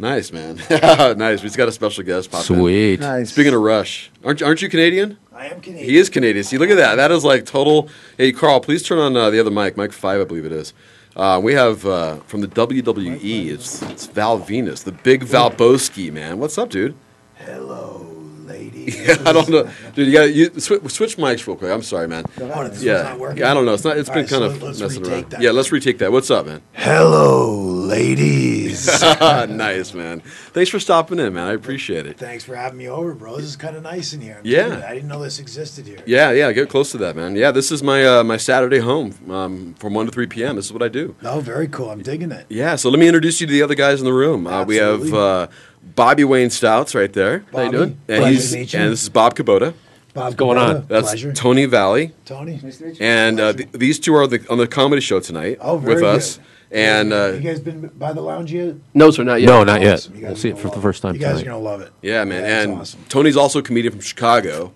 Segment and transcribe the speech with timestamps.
[0.00, 0.56] Nice, man.
[1.18, 1.42] nice.
[1.42, 2.46] We've got a special guest pop in.
[2.46, 3.00] Sweet.
[3.00, 3.32] Nice.
[3.32, 5.18] Speaking of Rush, aren't you, aren't you Canadian?
[5.30, 5.90] I am Canadian.
[5.90, 6.42] He is Canadian.
[6.42, 6.94] See, look at that.
[6.94, 7.90] That is like total.
[8.16, 10.72] Hey, Carl, please turn on uh, the other mic, mic five, I believe it is.
[11.14, 13.48] Uh, we have uh, from the WWE.
[13.48, 16.38] It's it's Val Venis, the big Val Valbowski man.
[16.38, 16.94] What's up, dude?
[17.34, 18.09] Hello,
[18.50, 18.92] lady.
[19.26, 20.06] I don't know, dude.
[20.08, 21.70] You got you switch, switch mics real quick.
[21.70, 22.24] I'm sorry, man.
[22.40, 23.38] Oh, Yeah, not working?
[23.38, 23.50] yeah.
[23.50, 23.74] I don't know.
[23.74, 23.96] It's not.
[23.96, 25.30] It's All been right, kind so of let's messing around.
[25.30, 25.40] that.
[25.40, 26.12] Yeah, let's retake that.
[26.12, 26.60] What's up, man?
[26.72, 28.86] Hello, ladies.
[29.20, 30.20] nice, man.
[30.20, 31.48] Thanks for stopping in, man.
[31.48, 32.18] I appreciate it.
[32.18, 33.36] Thanks for having me over, bro.
[33.36, 34.36] This is kind of nice in here.
[34.38, 34.84] I'm Yeah.
[34.86, 35.98] I didn't know this existed here.
[36.06, 36.52] Yeah, yeah.
[36.52, 37.36] Get close to that, man.
[37.36, 40.56] Yeah, this is my uh, my Saturday home um, from one to three p.m.
[40.56, 41.14] This is what I do.
[41.22, 41.90] Oh, very cool.
[41.90, 42.46] I'm digging it.
[42.48, 44.46] Yeah, so let me introduce you to the other guys in the room.
[44.46, 45.48] Uh, we have uh,
[45.82, 47.44] Bobby Wayne Stouts right there.
[47.52, 47.98] How you doing?
[48.08, 48.78] And, Pleasure he's, to meet you.
[48.80, 49.74] and this is Bob Kubota.
[50.12, 50.86] Bob, What's going Kubota, on?
[50.88, 51.32] That's pleasure.
[51.32, 52.12] Tony Valley.
[52.24, 52.60] Tony.
[53.00, 56.04] And uh, th- these two are the, on the comedy show tonight Oh, very with
[56.04, 56.36] us.
[56.36, 56.44] good.
[56.72, 58.76] And you uh, guys been by the lounge yet?
[58.94, 59.46] No, sir, not yet.
[59.46, 59.94] No, not yet.
[59.94, 60.14] Awesome.
[60.14, 61.42] You guys We'll are see it gonna for the love first time You guys tonight.
[61.42, 61.92] are gonna love it.
[62.02, 62.42] yeah, man.
[62.42, 63.04] that's and awesome.
[63.08, 64.72] Tony's also a comedian from Chicago.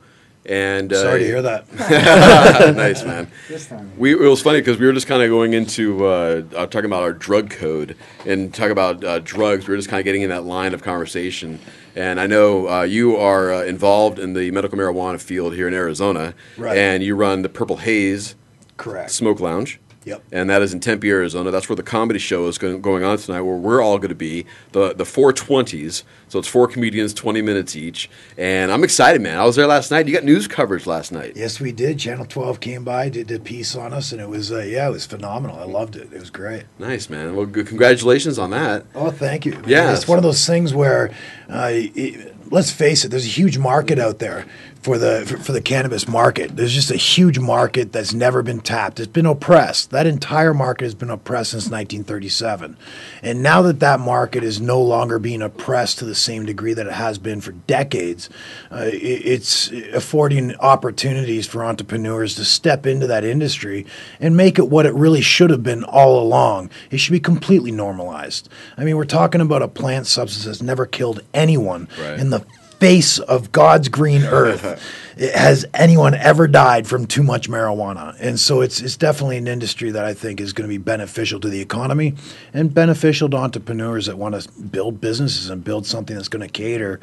[0.47, 1.73] And uh, Sorry to hear that.
[2.77, 3.31] nice man.
[3.97, 6.87] We, it was funny because we were just kind of going into uh, uh, talking
[6.87, 9.67] about our drug code and talk about uh, drugs.
[9.69, 11.61] We were just kind of getting in that line of conversation.
[11.95, 15.75] And I know uh, you are uh, involved in the medical marijuana field here in
[15.75, 16.77] Arizona, Right.
[16.77, 18.35] and you run the Purple Haze
[18.77, 19.13] Correct.
[19.13, 19.79] Smoke Lounge.
[20.05, 20.23] Yep.
[20.33, 21.51] And that is in Tempe, Arizona.
[21.51, 24.15] That's where the comedy show is going, going on tonight, where we're all going to
[24.15, 26.05] be the the four twenties.
[26.29, 28.11] So it's four comedians, twenty minutes each.
[28.37, 29.39] And I'm excited, man.
[29.39, 30.07] I was there last night.
[30.07, 31.33] You got news coverage last night.
[31.37, 31.99] Yes, we did.
[31.99, 34.93] Channel 12 came by, did a piece on us, and it was, uh, yeah, it
[34.93, 35.57] was phenomenal.
[35.59, 36.13] I loved it.
[36.13, 36.65] It was great.
[36.79, 37.37] Nice, man.
[37.37, 38.87] Well, good, congratulations on that.
[38.95, 39.63] Oh, thank you.
[39.67, 39.93] Yeah.
[39.93, 41.11] It's one of those things where,
[41.49, 44.47] uh, it, let's face it, there's a huge market out there
[44.85, 46.55] for the for, for the cannabis market.
[46.57, 49.01] There's just a huge market that's never been tapped.
[49.01, 49.91] It's been oppressed.
[49.93, 52.77] That entire market has been oppressed since 1937.
[53.23, 56.87] And now that that market is no longer being oppressed to the same degree that
[56.87, 58.29] it has been for decades,
[58.71, 63.87] uh, it, it's affording opportunities for entrepreneurs to step into that industry
[64.21, 66.69] and make it what it really should have been all along.
[66.91, 68.51] It should be completely normalized.
[68.77, 72.21] I mean, we're talking about a plant substance that's never killed anyone Right.
[72.21, 72.45] in the
[72.85, 74.83] face of God's green earth.
[75.17, 78.15] Has anyone ever died from too much marijuana?
[78.21, 81.41] And so it's it's definitely an industry that I think is going to be beneficial
[81.41, 82.15] to the economy
[82.53, 86.53] and beneficial to entrepreneurs that want to build businesses and build something that's going to
[86.53, 87.01] cater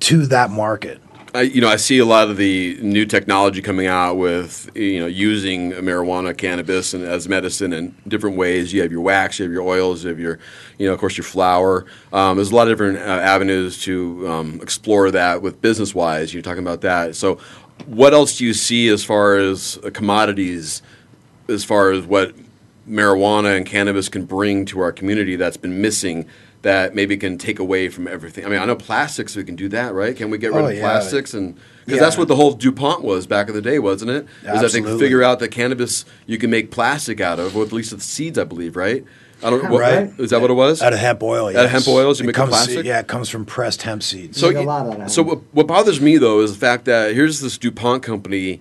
[0.00, 1.00] to that market.
[1.34, 5.00] I, you know, I see a lot of the new technology coming out with you
[5.00, 8.72] know using marijuana, cannabis, and as medicine in different ways.
[8.72, 10.38] You have your wax, you have your oils, you have your,
[10.78, 11.84] you know, of course, your flour.
[12.12, 16.32] Um, there's a lot of different uh, avenues to um, explore that with business wise.
[16.32, 17.14] You're talking about that.
[17.14, 17.38] So,
[17.86, 20.80] what else do you see as far as uh, commodities,
[21.48, 22.34] as far as what
[22.88, 26.26] marijuana and cannabis can bring to our community that's been missing?
[26.62, 28.44] That maybe can take away from everything.
[28.44, 29.36] I mean, I know plastics.
[29.36, 30.16] We can do that, right?
[30.16, 30.80] Can we get rid Oh, of yeah.
[30.80, 31.54] plastics and
[31.86, 32.04] because Yeah.
[32.04, 34.24] that's what the whole DuPont was back in the day, wasn't it?
[34.42, 34.98] Was I think Absolutely.
[34.98, 38.38] figure out that cannabis you can make plastic out of, or at least the seeds,
[38.38, 39.04] I believe, right?
[39.40, 39.70] I don't.
[39.70, 40.10] What, Right.
[40.18, 40.82] Is that what it was?
[40.82, 41.46] Out of hemp oil.
[41.56, 42.84] Out of hemp oils, you It make a comes, plastic?
[42.84, 44.40] Yeah, it comes from pressed hemp seeds.
[44.40, 45.10] so, Make a y- lot of that.
[45.12, 48.60] so what, what bothers me though is the fact that here's this DuPont company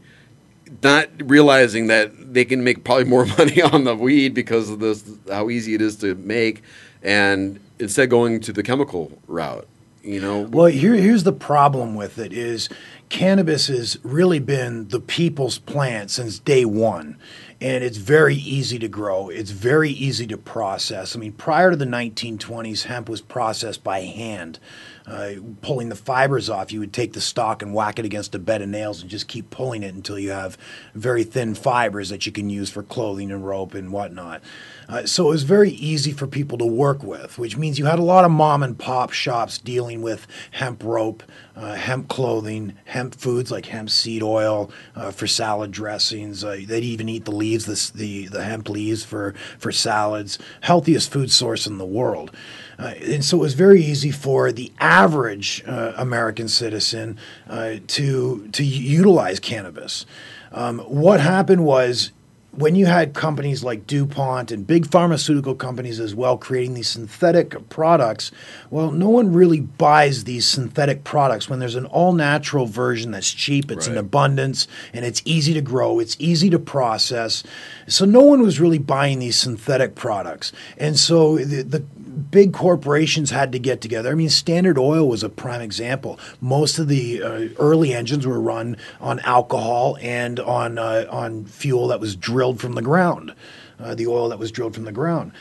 [0.84, 5.04] not realizing that they can make probably more money on the weed because of this
[5.28, 6.62] how easy it is to make,
[7.02, 9.68] and instead going to the chemical route.
[10.04, 12.70] You know, Well, here, here's the problem with it is
[13.10, 17.18] cannabis has really been the people's plant since day one.
[17.60, 19.30] And it's very easy to grow.
[19.30, 21.16] It's very easy to process.
[21.16, 24.60] I mean, prior to the 1920s, hemp was processed by hand.
[25.08, 28.40] Uh, pulling the fibers off, you would take the stalk and whack it against a
[28.40, 30.58] bed of nails and just keep pulling it until you have
[30.94, 34.42] very thin fibers that you can use for clothing and rope and whatnot.
[34.90, 38.00] Uh, so it was very easy for people to work with, which means you had
[38.00, 41.24] a lot of mom and pop shops dealing with hemp rope,
[41.56, 46.44] uh, hemp clothing, hemp foods like hemp seed oil uh, for salad dressings.
[46.44, 50.40] Uh, they'd even eat the leaves, the, the, the hemp leaves for, for salads.
[50.62, 52.32] Healthiest food source in the world.
[52.80, 57.18] Uh, and so it was very easy for the average uh, American citizen
[57.50, 60.06] uh, to, to utilize cannabis.
[60.52, 62.12] Um, what happened was
[62.58, 67.70] when you had companies like DuPont and big pharmaceutical companies as well creating these synthetic
[67.70, 68.32] products,
[68.72, 73.32] well, no one really buys these synthetic products when there's an all natural version that's
[73.32, 77.44] cheap, it's in abundance, and it's easy to grow, it's easy to process.
[77.88, 80.52] So no one was really buying these synthetic products.
[80.80, 81.86] And so the, the
[82.18, 84.12] big corporations had to get together.
[84.12, 86.20] I mean, Standard Oil was a prime example.
[86.42, 91.88] Most of the uh, early engines were run on alcohol and on uh, on fuel
[91.88, 93.34] that was drilled from the ground,
[93.80, 95.32] uh, the oil that was drilled from the ground.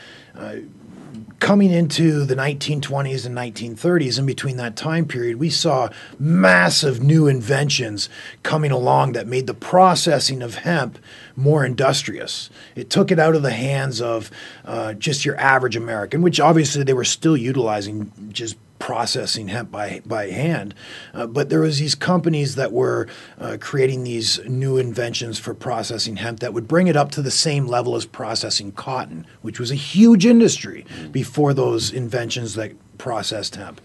[1.39, 7.27] Coming into the 1920s and 1930s, in between that time period, we saw massive new
[7.27, 8.09] inventions
[8.41, 10.97] coming along that made the processing of hemp
[11.35, 12.49] more industrious.
[12.75, 14.31] It took it out of the hands of
[14.65, 20.01] uh, just your average American, which obviously they were still utilizing just processing hemp by
[20.05, 20.73] by hand.
[21.13, 23.07] Uh, but there was these companies that were
[23.39, 27.31] uh, creating these new inventions for processing hemp that would bring it up to the
[27.31, 33.55] same level as processing cotton, which was a huge industry before those inventions that processed
[33.55, 33.81] hemp.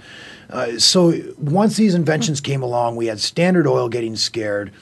[0.51, 4.73] Uh, so once these inventions came along, we had Standard Oil getting scared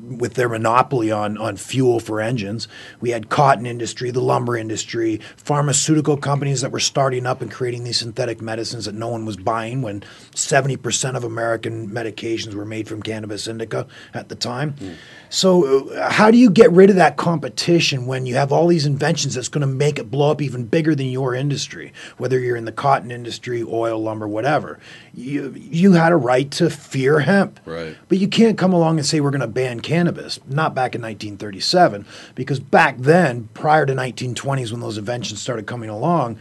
[0.00, 2.68] with their monopoly on, on fuel for engines.
[3.00, 7.84] We had cotton industry, the lumber industry, pharmaceutical companies that were starting up and creating
[7.84, 10.00] these synthetic medicines that no one was buying when
[10.34, 14.72] 70% of American medications were made from cannabis indica at the time.
[14.74, 14.96] Mm.
[15.30, 18.84] So uh, how do you get rid of that competition when you have all these
[18.84, 22.56] inventions that's going to make it blow up even bigger than your industry, whether you're
[22.56, 24.80] in the cotton industry, oil, lumber, whatever?
[25.14, 27.60] You, you had a right to fear hemp.
[27.64, 27.96] Right.
[28.08, 31.00] But you can't come along and say we're going to ban cannabis, not back in
[31.00, 32.04] 1937,
[32.34, 36.38] because back then, prior to 1920s when those inventions started coming along,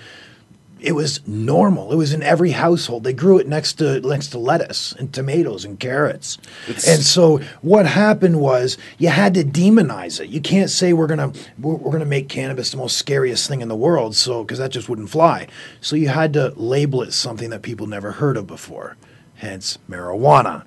[0.80, 1.92] it was normal.
[1.92, 3.04] It was in every household.
[3.04, 6.38] They grew it next to next to lettuce and tomatoes and carrots.
[6.68, 10.30] It's, and so what happened was you had to demonize it.
[10.30, 13.68] You can't say we're gonna we're, we're gonna make cannabis the most scariest thing in
[13.68, 15.48] the world, so because that just wouldn't fly.
[15.82, 18.96] So you had to label it something that people never heard of before.
[19.36, 20.64] Hence marijuana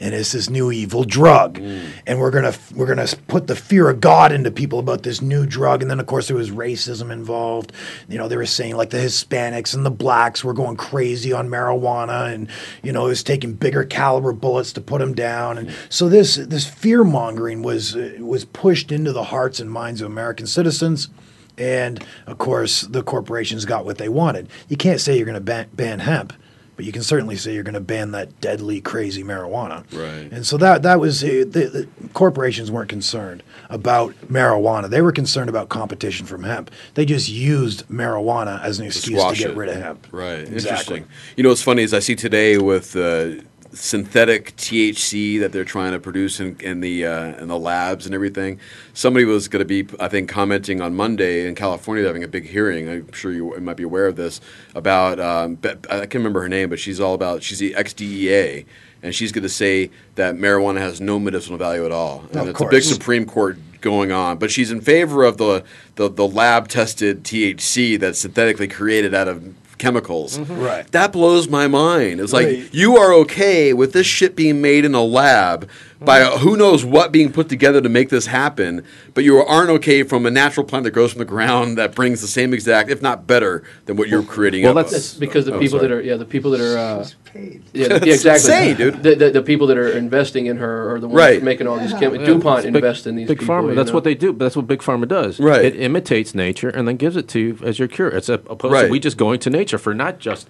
[0.00, 1.58] and it's this new evil drug.
[1.58, 1.88] Mm.
[2.06, 5.46] and we're gonna we're gonna put the fear of god into people about this new
[5.46, 5.82] drug.
[5.82, 7.72] And then of course there was racism involved.
[8.08, 11.48] You know they were saying like the hispanics and the blacks were going crazy on
[11.48, 12.48] marijuana and
[12.82, 15.58] you know it was taking bigger caliber bullets to put them down.
[15.58, 20.00] And so this this fear mongering was uh, was pushed into the hearts and minds
[20.00, 21.08] of american citizens.
[21.56, 24.48] And of course the corporations got what they wanted.
[24.68, 26.32] You can't say you're going to ban, ban hemp
[26.78, 29.84] but you can certainly say you're going to ban that deadly, crazy marijuana.
[29.92, 30.30] Right.
[30.30, 35.10] And so that that was uh, the, the, corporations weren't concerned about marijuana; they were
[35.10, 36.70] concerned about competition from hemp.
[36.94, 39.56] They just used marijuana as an excuse to, to get it.
[39.56, 40.06] rid of hemp.
[40.12, 40.38] Right.
[40.38, 40.98] Exactly.
[40.98, 41.08] Interesting.
[41.36, 42.94] You know, what's funny is I see today with.
[42.94, 43.42] Uh,
[43.72, 48.14] synthetic THC that they're trying to produce in, in the uh, in the labs and
[48.14, 48.58] everything.
[48.94, 52.46] Somebody was going to be, I think, commenting on Monday in California, having a big
[52.46, 52.88] hearing.
[52.88, 54.40] I'm sure you might be aware of this
[54.74, 55.20] about.
[55.20, 57.42] Um, I can't remember her name, but she's all about.
[57.42, 58.66] She's the XDEA.
[59.00, 62.48] And she's going to say that marijuana has no medicinal value at all, and of
[62.48, 62.68] it's course.
[62.68, 64.38] a big Supreme Court going on.
[64.38, 69.28] But she's in favor of the, the, the lab tested THC that's synthetically created out
[69.28, 70.38] of chemicals.
[70.38, 70.60] Mm-hmm.
[70.60, 70.92] Right.
[70.92, 72.20] That blows my mind.
[72.20, 72.74] It's like right.
[72.74, 75.68] you are okay with this shit being made in a lab
[76.00, 78.84] by who knows what being put together to make this happen,
[79.14, 82.20] but you aren't okay from a natural plant that grows from the ground that brings
[82.20, 84.62] the same exact, if not better, than what you're creating.
[84.62, 85.88] Well, that's, that's because the oh, people sorry.
[85.88, 89.02] that are yeah the people that are uh, yeah, yeah exactly insane, dude.
[89.02, 91.42] The, the, the, people that are investing in her are the ones right.
[91.42, 92.26] making all these chem- yeah.
[92.26, 93.74] Dupont big, invest in these big people, pharma.
[93.74, 93.94] That's know?
[93.94, 94.32] what they do.
[94.32, 95.40] But that's what big pharma does.
[95.40, 95.64] Right.
[95.64, 98.08] It imitates nature and then gives it to you as your cure.
[98.08, 98.86] It's a, opposed right.
[98.86, 100.48] to we just going to nature for not just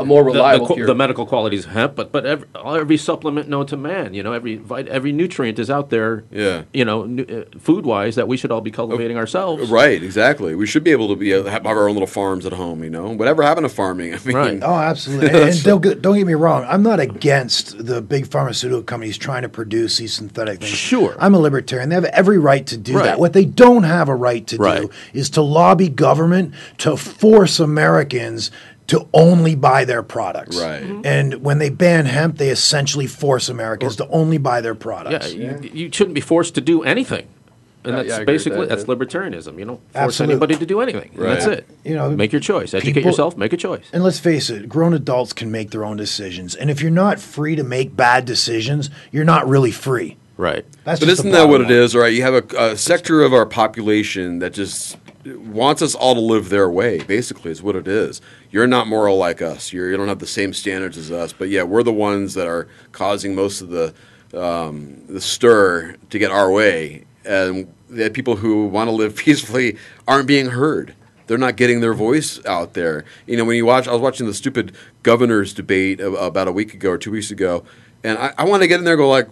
[0.00, 0.86] a more reliable the, the, cure.
[0.86, 4.14] the medical qualities of hemp, but but every, every supplement known to man.
[4.14, 6.24] You know, every every nutrient is out there.
[6.30, 6.64] Yeah.
[6.72, 9.70] You know, uh, food wise, that we should all be cultivating ourselves.
[9.70, 10.02] Right.
[10.02, 10.54] Exactly.
[10.54, 12.82] We should be able to be uh, have our own little farms at home.
[12.84, 14.14] You know, whatever happened to farming?
[14.14, 14.58] I mean, right.
[14.62, 15.28] Oh, absolutely.
[15.30, 16.64] and, and don't get, don't get me wrong.
[16.68, 20.72] I'm not against the big pharmaceutical companies trying to produce these synthetic things.
[20.72, 21.16] Sure.
[21.18, 21.88] I'm a libertarian.
[21.88, 23.04] They have every right to do Right.
[23.04, 23.20] that.
[23.20, 24.82] What they don't have a right to Right.
[24.82, 28.50] do is to lobby government to force Americans
[28.90, 30.60] to only buy their products.
[30.60, 30.82] Right.
[30.82, 31.06] Mhm.
[31.06, 35.32] And when they ban hemp, they essentially force Americans to only buy their Yeah, products.
[35.34, 37.26] you, you shouldn't be forced to do anything.
[37.82, 38.94] And Uh, that's yeah, I agree with basically that, that's yeah.
[38.94, 39.58] libertarianism.
[39.58, 40.34] You don't force Absolutely.
[40.34, 41.10] anybody to do anything.
[41.14, 41.66] And That's it.
[41.84, 42.74] You know, make your choice.
[42.74, 43.36] Educate people- yourself.
[43.38, 43.84] Make a choice.
[43.92, 46.54] And let's face it, grown adults can make their own decisions.
[46.54, 50.16] And if you're not free to make bad decisions, you're not really free.
[50.36, 50.64] Right.
[50.84, 51.84] That's But just isn't that what bottom it line.
[51.84, 51.94] is?
[51.94, 56.14] All right, you have a, a sector of our population that just wants us all
[56.14, 57.02] to live their way.
[57.02, 58.20] Basically, is what it is.
[58.50, 59.72] You're not moral like us.
[59.72, 61.32] You're, you don't have the same standards as us.
[61.32, 63.94] But yeah, we're the ones that are causing most of the
[64.32, 69.76] um, the stir to get our way, and the people who want to live peacefully
[70.06, 70.94] aren't being heard.
[71.26, 73.04] They're not getting their voice out there.
[73.26, 74.74] You know, when you watch, I was watching the stupid
[75.04, 77.64] governors debate about a week ago or two weeks ago,
[78.02, 79.28] and I, I want to get in there and go like,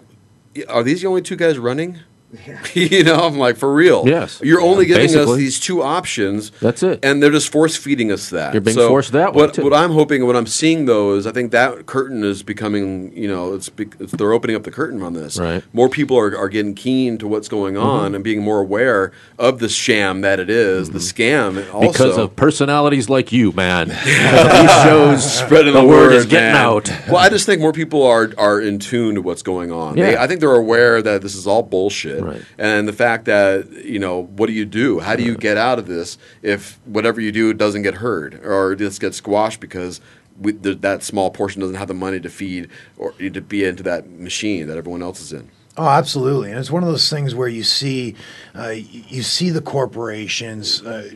[0.69, 2.01] are these the only two guys running?
[2.75, 4.07] you know, I'm like, for real.
[4.07, 4.41] Yes.
[4.45, 6.51] You're only giving us these two options.
[6.61, 7.03] That's it.
[7.03, 8.53] And they're just force feeding us that.
[8.53, 9.65] You're being forced that way, what, too.
[9.65, 13.29] What I'm hoping, what I'm seeing though, is I think that curtain is becoming, you
[13.29, 15.39] know, it's, it's they're opening up the curtain on this.
[15.39, 15.63] Right.
[15.63, 15.77] Mm-hmm.
[15.77, 19.59] More people are, are getting keen to what's going on and being more aware of
[19.59, 21.57] the sham that it is, the scam.
[21.73, 21.79] Also.
[21.79, 21.87] Mm-hmm.
[21.93, 23.89] because of personalities like you, man.
[24.05, 26.57] These shows, spreading the, the, word, word is getting man.
[26.57, 26.91] out.
[27.09, 29.97] Well, I just think more people are are in tune to what's going on.
[29.97, 30.23] They, Yeah.
[30.23, 32.43] I think they're aware that this is all bullshit, Right.
[32.59, 35.01] and the fact that you know what do you do?
[35.01, 38.75] How do you get out of this if whatever you do doesn't get heard or
[38.75, 40.01] just gets squashed because
[40.41, 43.83] we, th- that small portion doesn't have the money to feed or to be into
[43.83, 45.51] that machine that everyone else is in.
[45.77, 48.17] Oh, absolutely, and it's one of those things where you see,
[48.53, 51.13] uh, you see the corporations uh,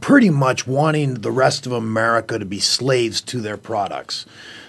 [0.00, 4.24] pretty much wanting the rest of America to be slaves to their products.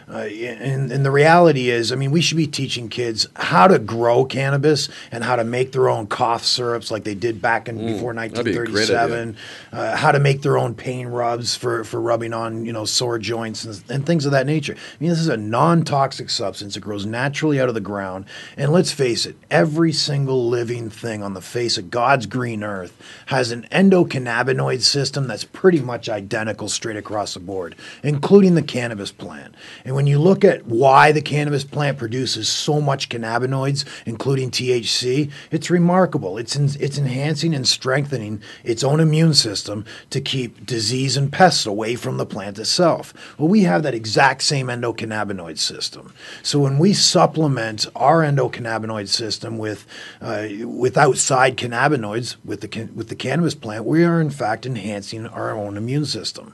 [0.09, 3.77] Uh, and, and the reality is, I mean, we should be teaching kids how to
[3.77, 7.77] grow cannabis and how to make their own cough syrups, like they did back in
[7.77, 9.35] before Mm, that'd be 1937.
[9.71, 13.19] Uh, how to make their own pain rubs for, for rubbing on, you know, sore
[13.19, 14.75] joints and, and things of that nature.
[14.75, 16.77] I mean, this is a non-toxic substance.
[16.77, 18.25] It grows naturally out of the ground.
[18.55, 22.95] And let's face it, every single living thing on the face of God's green earth
[23.27, 29.11] has an endocannabinoid system that's pretty much identical straight across the board, including the cannabis
[29.11, 29.53] plant.
[29.83, 35.31] And when you look at why the cannabis plant produces so much cannabinoids, including THC,
[35.49, 36.37] it's remarkable.
[36.37, 41.65] It's in, it's enhancing and strengthening its own immune system to keep disease and pests
[41.65, 43.11] away from the plant itself.
[43.39, 46.13] Well, we have that exact same endocannabinoid system.
[46.43, 49.87] So when we supplement our endocannabinoid system with
[50.21, 54.67] uh, with outside cannabinoids with the can- with the cannabis plant, we are in fact
[54.67, 56.53] enhancing our own immune system,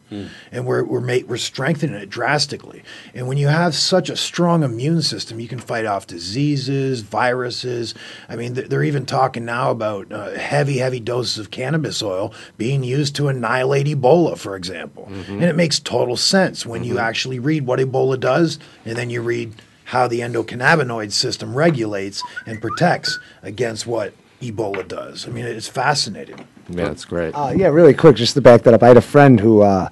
[0.50, 2.84] and we're we're, ma- we're strengthening it drastically.
[3.14, 7.94] And when you have such a strong immune system, you can fight off diseases, viruses.
[8.28, 12.84] I mean, they're even talking now about uh, heavy, heavy doses of cannabis oil being
[12.84, 15.10] used to annihilate Ebola, for example.
[15.28, 19.22] And it makes total sense when you actually read what Ebola does, and then you
[19.22, 19.54] read
[19.86, 25.28] how the endocannabinoid system regulates and protects against what Ebola does.
[25.28, 26.48] I mean, it's fascinating.
[26.70, 27.34] Yeah, that's great.
[27.34, 28.84] Uh, yeah, really quick, just to back that up.
[28.84, 29.90] I had a friend who, uh,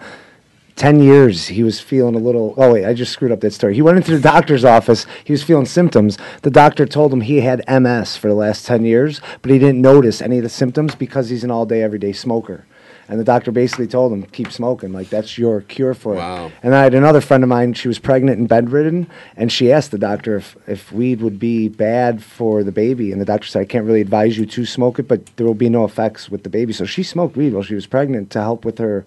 [0.75, 2.53] 10 years, he was feeling a little.
[2.57, 3.75] Oh, wait, I just screwed up that story.
[3.75, 5.05] He went into the doctor's office.
[5.23, 6.17] He was feeling symptoms.
[6.41, 9.81] The doctor told him he had MS for the last 10 years, but he didn't
[9.81, 12.65] notice any of the symptoms because he's an all day, everyday smoker.
[13.09, 14.93] And the doctor basically told him, keep smoking.
[14.93, 16.45] Like, that's your cure for Wow.
[16.45, 16.51] it.
[16.63, 19.91] And I had another friend of mine, she was pregnant and bedridden, and she asked
[19.91, 23.11] the doctor if, if weed would be bad for the baby.
[23.11, 25.53] And the doctor said, I can't really advise you to smoke it, but there will
[25.53, 26.71] be no effects with the baby.
[26.71, 29.03] So she smoked weed while she was pregnant to help with her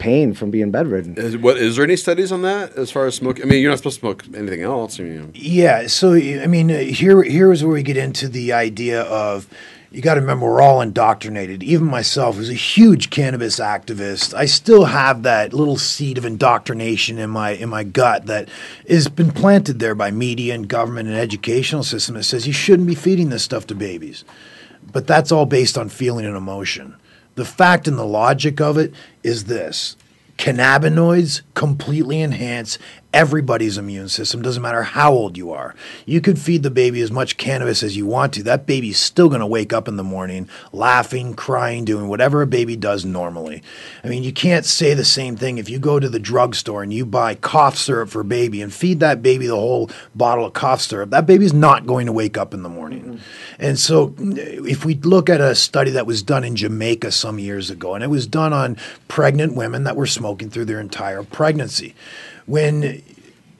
[0.00, 1.16] pain from being bedridden.
[1.16, 3.44] Is, what is there any studies on that as far as smoking?
[3.44, 4.98] I mean, you're not supposed to smoke anything else.
[4.98, 8.52] I mean, Yeah, so I mean, uh, here here is where we get into the
[8.52, 9.46] idea of
[9.92, 11.62] you got to remember we're all indoctrinated.
[11.62, 17.18] Even myself, who's a huge cannabis activist, I still have that little seed of indoctrination
[17.18, 18.48] in my in my gut that
[18.88, 22.88] has been planted there by media and government and educational system that says you shouldn't
[22.88, 24.24] be feeding this stuff to babies.
[24.92, 26.96] But that's all based on feeling and emotion.
[27.40, 28.92] The fact and the logic of it
[29.22, 29.96] is this.
[30.36, 32.76] Cannabinoids completely enhance
[33.12, 35.74] everybody's immune system doesn't matter how old you are.
[36.06, 38.42] You could feed the baby as much cannabis as you want to.
[38.42, 42.46] That baby's still going to wake up in the morning laughing crying doing whatever a
[42.46, 43.62] baby does normally.
[44.04, 46.92] I mean you can't say the same thing if you go to the drugstore and
[46.92, 50.80] you buy cough syrup for baby and feed that baby the whole bottle of cough
[50.80, 51.10] syrup.
[51.10, 53.02] That baby's not going to wake up in the morning.
[53.02, 53.16] Mm-hmm.
[53.58, 57.70] And so if we look at a study that was done in jamaica some years
[57.70, 58.76] ago and it was done on
[59.08, 61.94] pregnant women that were smoking through their entire pregnancy
[62.50, 63.00] when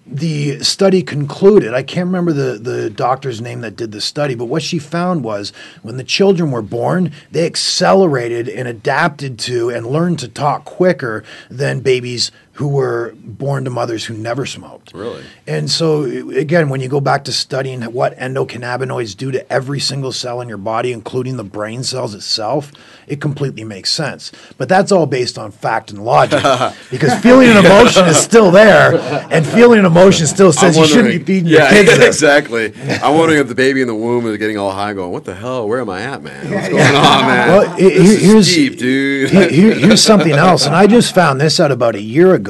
[0.05, 4.47] the study concluded, I can't remember the, the doctor's name that did the study, but
[4.47, 9.87] what she found was when the children were born, they accelerated and adapted to and
[9.87, 14.93] learned to talk quicker than babies who were born to mothers who never smoked.
[14.93, 15.25] Really?
[15.47, 20.13] And so, again, when you go back to studying what endocannabinoids do to every single
[20.13, 22.71] cell in your body, including the brain cells itself,
[23.07, 24.31] it completely makes sense.
[24.59, 26.43] But that's all based on fact and logic
[26.91, 28.95] because feeling and emotion is still there,
[29.33, 32.05] and feeling and emotion still says you shouldn't be feeding your yeah, kids this.
[32.07, 32.75] exactly.
[33.03, 35.35] I'm wondering if the baby in the womb is getting all high, going, "What the
[35.35, 35.67] hell?
[35.67, 36.51] Where am I at, man?
[36.53, 37.49] What's going on, man?
[37.49, 41.41] Well, this here's is deep, dude." he- here- here's something else, and I just found
[41.41, 42.50] this out about a year ago.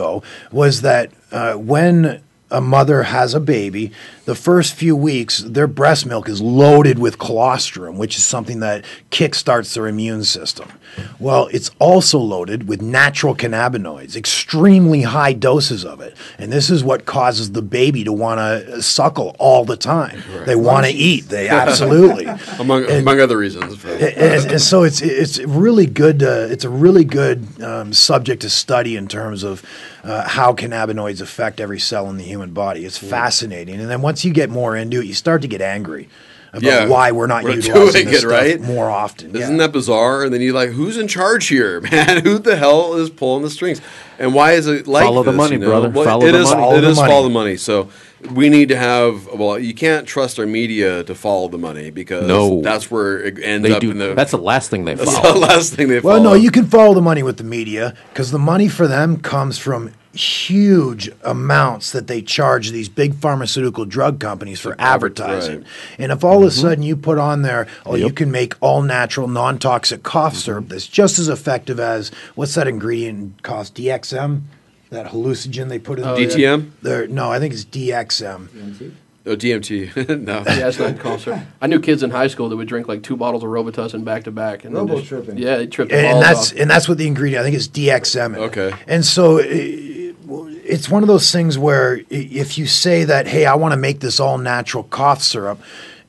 [0.53, 3.93] Was that uh, when a mother has a baby,
[4.25, 8.85] the first few weeks, their breast milk is loaded with colostrum, which is something that
[9.11, 10.71] kickstarts their immune system.
[11.19, 16.17] Well, it's also loaded with natural cannabinoids, extremely high doses of it.
[16.39, 20.23] And this is what causes the baby to want to suckle all the time.
[20.47, 21.29] They want to eat.
[21.29, 22.27] They absolutely.
[22.59, 23.85] among among other reasons.
[23.85, 26.23] and, and so it's it's really good.
[26.23, 29.65] Uh, it's a really good um, subject to study in terms of
[30.03, 32.85] uh, how cannabinoids affect every cell in the human body.
[32.85, 33.81] It's fascinating.
[33.81, 36.09] And then once you get more into it, you start to get angry
[36.53, 36.87] about Yeah.
[36.89, 38.61] why we're not We're utilizing doing this it, stuff right?
[38.61, 39.35] more often.
[39.37, 39.67] Isn't Yeah.
[39.67, 40.25] that bizarre?
[40.25, 42.23] And then you're like, who's in charge here, man?
[42.25, 43.81] Who the hell is pulling the strings?
[44.19, 45.69] And why is it like Follow the money, you know?
[45.69, 45.89] brother.
[45.89, 46.61] Well, Follow it the is- money.
[46.61, 47.09] Follow it the money.
[47.09, 47.57] follow the money.
[47.57, 47.89] So
[48.35, 49.27] we need to have.
[49.33, 52.61] Well, you can't trust our media to follow the money because No.
[52.61, 53.91] that's where it ends They up do.
[53.93, 54.15] in the.
[54.15, 55.33] that's the last thing they that's follow.
[55.35, 56.15] the last thing they Follow.
[56.15, 59.17] Well, no, you can follow the money with the media because the money for them
[59.19, 65.59] comes from huge amounts that they charge these big pharmaceutical drug companies for advertising.
[65.59, 65.67] right.
[65.99, 66.61] And if all of a mm-hmm.
[66.61, 70.41] sudden you put on there, oh, you can make all natural, non toxic cough mm-hmm.
[70.41, 73.75] syrup that's just as effective as what's that ingredient cost?
[73.77, 74.43] DXM?
[74.91, 76.27] That hallucinogen they put in Oh, the.
[76.27, 77.07] DTM, there?
[77.07, 78.93] No, I think it's DXM.
[79.27, 80.19] oh, DMT.
[80.21, 81.47] no, Yeah, it's not called sir.
[81.61, 84.25] I knew kids in high school that would drink like two bottles of Robitussin back
[84.25, 84.65] to back.
[84.65, 85.39] and then just- Robo-tripping.
[85.39, 86.59] Yeah, they tripped the and, and that's off.
[86.59, 88.27] and that's what the ingredient I think is DXM.
[88.27, 88.39] in it.
[88.39, 88.73] Okay.
[88.89, 90.00] And so it,
[90.31, 94.01] it's one of those things where if you say that, hey, I want to make
[94.01, 95.61] this all natural cough syrup,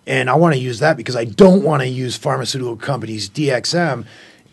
[0.05, 4.05] and I want to use that because I don't want to use pharmaceutical companies DXM,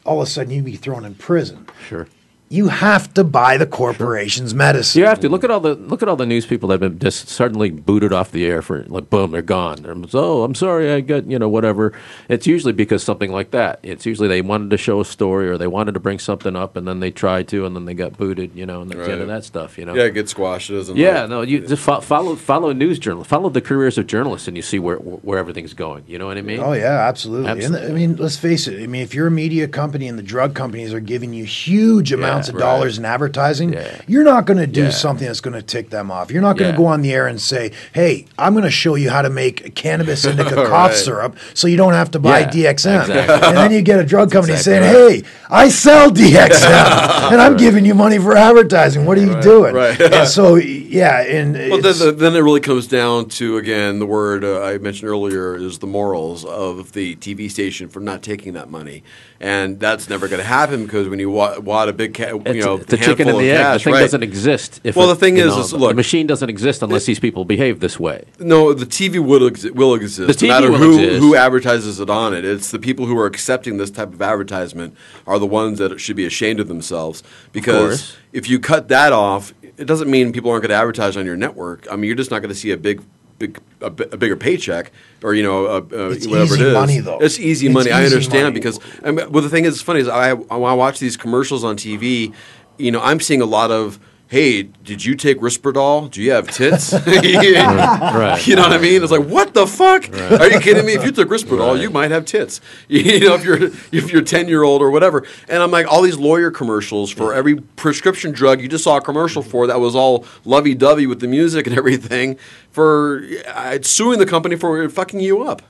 [0.05, 1.67] all of a sudden you'd be thrown in prison.
[1.87, 2.07] Sure.
[2.50, 5.00] You have to buy the corporation's medicine.
[5.00, 6.93] You have to look at all the look at all the news people that have
[6.93, 9.83] been just suddenly booted off the air for like boom they're gone.
[9.83, 11.93] They're, oh, I'm sorry, I got you know whatever.
[12.28, 13.81] It's usually because something like that.
[13.83, 16.75] It's usually they wanted to show a story or they wanted to bring something up
[16.76, 18.55] and then they tried to and then they got booted.
[18.55, 19.76] You know, and that's the end of that stuff.
[19.76, 19.95] You know.
[19.95, 20.71] yeah, it gets squashed.
[20.71, 20.97] It doesn't.
[20.97, 24.07] Yeah, like- no, you just fo- follow follow a news journal, follow the careers of
[24.07, 26.05] journalists, and you see where where everything's going.
[26.07, 26.61] You know what I mean?
[26.61, 27.50] Oh yeah, absolutely.
[27.50, 27.87] Absolutely.
[27.88, 28.83] And I mean, let's face it.
[28.83, 32.11] I mean, if you're a media company and the drug companies are giving you huge
[32.11, 32.61] amounts of right.
[32.61, 33.88] dollars in advertising, Yeah.
[34.07, 34.90] you're not going to do Yeah.
[34.90, 36.30] something that's going to tick them off.
[36.30, 36.85] You're not going to Yeah.
[36.85, 39.75] go on the air and say, "Hey, I'm going to show you how to make
[39.75, 40.95] cannabis indica cough Right.
[40.95, 43.16] syrup, so you don't have to buy Yeah, DXM." exactly.
[43.49, 46.68] And then you get a drug company exactly saying, "Hey, I sell DXM,
[47.33, 49.07] and I'm giving you money for advertising.
[49.07, 49.99] What are you doing?" right.
[50.00, 54.07] and so, yeah, and Well, it's- then, then it really comes down to again the
[54.07, 58.52] word uh, I mentioned earlier is the morals of the TV station for not taking
[58.52, 59.02] that money,
[59.40, 62.42] and that's never going to happen because when you wa- wad a big ca- you
[62.45, 63.57] It's know the chicken and the of egg.
[63.61, 64.00] cash, the thing right.
[64.00, 64.80] doesn't exist.
[64.85, 67.45] If Well, it- the thing is- know, is, the machine doesn't exist unless these people
[67.45, 68.25] behave this way.
[68.40, 70.40] No, the TV will exi- will exist.
[70.40, 71.21] The no matter will who exist.
[71.21, 72.45] who advertises it on it.
[72.45, 74.95] It's the people who are accepting this type of advertisement
[75.26, 77.23] are the ones that should be ashamed of themselves.
[77.52, 78.17] Because course.
[78.32, 81.36] if you cut that off, it doesn't mean people aren't going to advertise on your
[81.36, 81.86] network.
[81.91, 83.02] I mean, you're just not going to see a big.
[83.39, 84.91] Big, a, a bigger paycheck,
[85.23, 86.75] or you know, a, It's whatever easy it is.
[86.75, 87.19] money, though.
[87.19, 87.93] It's easy It's money.
[87.93, 88.55] I understand money.
[88.55, 91.63] because, I mean, well, the thing is, it's funny is I I watch these commercials
[91.63, 92.35] on TV,
[92.79, 96.10] you know, I'm seeing a lot of, hey, did you take Risperdal?
[96.10, 96.93] Do you have tits?
[97.08, 98.47] Right.
[98.47, 99.02] You know what I mean?
[99.02, 100.08] It's like, what the fuck?
[100.41, 100.93] Are you kidding me?
[100.95, 102.60] If you took Risperdal, you might have tits.
[102.88, 103.62] You know, if you're
[103.93, 105.25] if you're ten year old or whatever.
[105.49, 109.00] And I'm like, all these lawyer commercials for every prescription drug you just saw a
[109.00, 112.38] commercial for that was all lovey dovey with the music and everything
[112.71, 115.62] for uh, suing the company for fucking you up.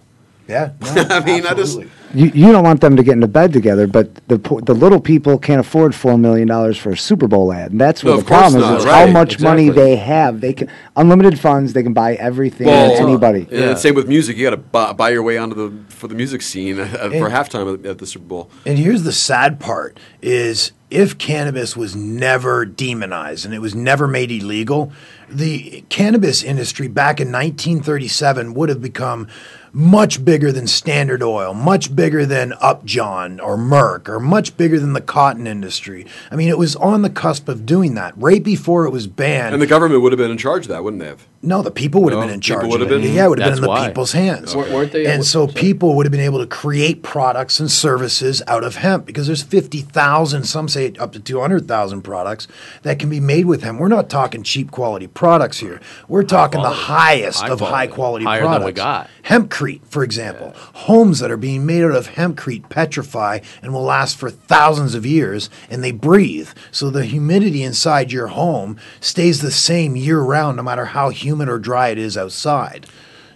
[0.49, 0.73] yeah.
[0.81, 1.91] no, I mean, I just- absolutely.
[2.15, 5.01] You, you don't want them to get into bed together, but the po- the little
[5.01, 8.21] people can't afford four million dollars for a Super Bowl ad, and that's No, what
[8.21, 8.69] of the problem is.
[8.69, 9.85] not, is how right, much money exactly.
[9.85, 10.41] they have.
[10.41, 11.75] They can unlimited funds.
[11.75, 13.43] They can buy everything Well, to anybody.
[13.43, 13.75] And Yeah.
[13.75, 14.37] same with music.
[14.39, 17.29] You got to buy, buy your way onto the for the music scene uh, for
[17.31, 18.51] halftime at, at the Super Bowl.
[18.65, 24.09] And here's the sad part is if cannabis was never demonized and it was never
[24.09, 24.91] made illegal,
[25.29, 29.29] the cannabis industry back in 1937 would have become
[29.71, 34.93] much bigger than Standard Oil, much bigger than Upjohn or Merck, or much bigger than
[34.93, 36.07] the cotton industry.
[36.31, 39.53] I mean, it was on the cusp of doing that right before it was banned.
[39.53, 41.27] And the government would have been in charge of that, wouldn't they have?
[41.41, 43.29] No, the people would have No, been in people charge would have been- Yeah, it
[43.29, 43.87] would have been in the why.
[43.87, 44.57] people's hands.
[44.57, 45.53] Weren't- weren't they- And so sorry.
[45.53, 49.43] people would have been able to create products and services out of hemp because there's
[49.43, 52.49] 50,000, some say up to 200,000 products
[52.83, 53.79] that can be made with hemp.
[53.79, 55.81] We're not talking cheap quality products here.
[56.09, 57.77] We're talking the highest High of quality.
[57.77, 58.59] high quality Higher products.
[58.59, 59.09] than we got.
[59.29, 60.55] Hempcrete, for example.
[60.73, 65.07] Homes that are being made out of hempcrete petrify and will last for thousands of
[65.07, 66.49] years and they breathe.
[66.73, 71.28] So the humidity inside your home stays the same year round, no matter how humid
[71.49, 72.87] or dry it is outside.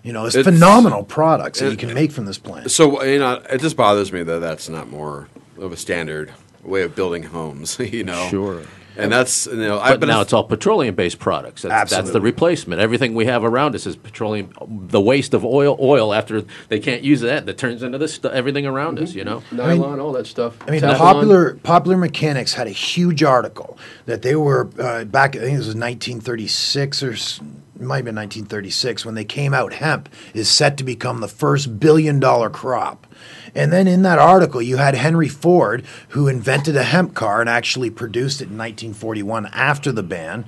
[0.03, 2.71] You know, it's, It's- phenomenal products that you can make from this plant.
[2.71, 5.29] So you know, it just bothers me that that's not more
[5.59, 6.33] of a standard
[6.65, 7.79] way of building homes.
[7.93, 8.63] You know, Sure.
[8.95, 11.63] And that's you know, I But now it's all petroleum-based products.
[11.63, 12.79] That's, that's the replacement.
[12.83, 14.53] Everything we have around us is petroleum.
[14.69, 18.13] The waste of oil, oil after they can't use that, that turns into this.
[18.15, 19.43] stu- Everything around us, you know.
[19.51, 20.59] Nylon, all that stuff.
[20.69, 20.99] I mean, Teflon.
[20.99, 25.37] popular popular mechanics had a huge article that they were uh, back.
[25.37, 27.41] I think it was 1936 or s-
[27.72, 29.75] it might have been 1936 when they came out.
[29.75, 33.07] Hemp is set to become the first billion dollar crop.
[33.55, 37.51] And then in that article, you had Henry Ford, who invented a hemp car and
[37.51, 40.45] actually produced it in 1941 after the ban.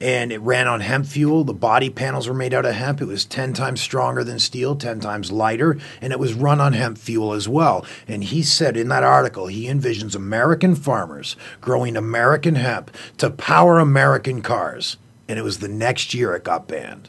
[0.00, 1.42] And it ran on hemp fuel.
[1.42, 3.00] The body panels were made out of hemp.
[3.00, 6.72] It was 10 times stronger than steel, 10 times lighter, and it was run on
[6.72, 7.84] hemp fuel as well.
[8.06, 13.80] And he said in that article, he envisions American farmers growing American hemp to power
[13.80, 14.98] American cars.
[15.28, 17.08] And it was the next year it got banned.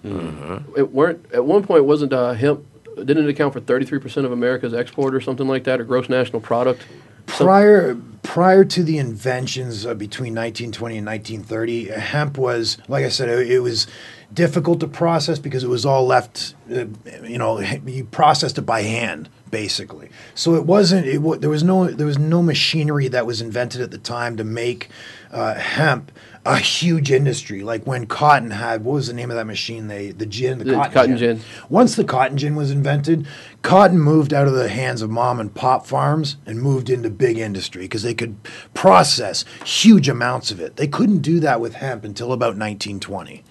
[0.75, 4.73] it weren't at one point wasn't uh, hemp didn't it account for 33% of America's
[4.73, 6.85] export or something like that or gross national product?
[7.27, 13.09] Prior prior to the inventions uh, between 1920 and 1930 uh, hemp was like i
[13.09, 13.87] said it, it was
[14.33, 16.85] difficult to process because it was all left uh,
[17.23, 21.87] you know you processed it by hand basically so it wasn't it, there was no
[21.87, 24.89] there was no machinery that was invented at the time to make
[25.31, 26.11] uh, hemp
[26.49, 30.09] a huge industry like when cotton had what was the name of that machine they
[30.09, 31.37] the gin the, The cotton, cotton gin.
[31.37, 31.45] gin.
[31.69, 33.27] Once the cotton gin was invented,
[33.61, 37.37] cotton moved out of the hands of mom and pop farms and moved into big
[37.37, 38.35] industry because they could
[38.73, 40.75] process huge amounts of it.
[40.75, 43.43] They couldn't do that with hemp until about 1920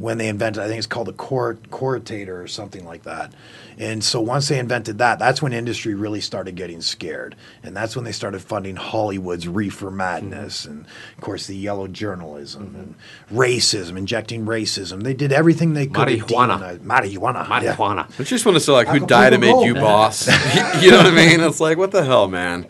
[0.00, 3.32] when they invented, I think it's called a cor- coritator or something like that.
[3.78, 7.36] And so once they invented that, that's when industry really started getting scared.
[7.62, 10.70] And that's when they started funding Hollywood's reefer madness mm-hmm.
[10.70, 10.86] and,
[11.16, 12.94] of course, the yellow journalism and
[13.38, 15.02] racism, injecting racism.
[15.02, 16.08] They did everything they could.
[16.08, 16.78] to Marijuana.
[16.78, 17.62] demonize- Marijuana.
[17.62, 17.74] yeah.
[17.74, 18.20] Marijuana.
[18.20, 19.66] I just want to say like who died and made Gold.
[19.66, 20.26] you boss.
[20.82, 21.40] you know what I mean?
[21.40, 22.66] It's like what the hell, man.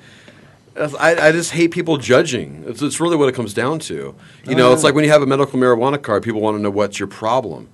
[0.76, 2.64] I, I just hate people judging.
[2.66, 4.14] It's, it's really what it comes down to.
[4.46, 6.62] You know, it's oh, like when you have a medical marijuana card, people want to
[6.62, 7.68] know what's your problem.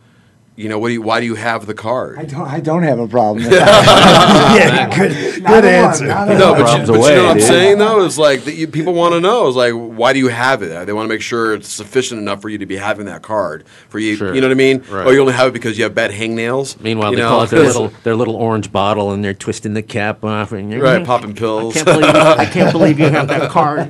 [0.56, 2.18] You know, what do you, why do you have the card?
[2.18, 2.48] I don't.
[2.48, 3.44] I don't have a problem.
[3.44, 6.06] With yeah, good, Not good a answer.
[6.08, 7.46] one, not No, but, you, Problems but you know what I'm dude.
[7.46, 10.28] saying though is like that you, people want to know is like why do you
[10.28, 10.86] have it?
[10.86, 13.66] They want to make sure it's sufficient enough for you to be having that card
[13.90, 14.16] for you.
[14.16, 14.34] Sure.
[14.34, 14.82] You know what I mean?
[14.88, 15.06] Right.
[15.06, 16.80] Or you only have it because you have bad hangnails.
[16.80, 17.28] Meanwhile, you they know?
[17.28, 20.72] call it their little their little orange bottle, and they're twisting the cap off, and
[20.72, 21.76] you're right popping pills.
[21.76, 23.88] I can't believe I can't believe you have that card.